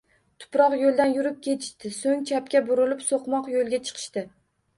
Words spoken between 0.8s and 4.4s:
yoʻldan yurib ketishdi, soʻng chapga burilib soʻqmoq yoʻlga chiqishdi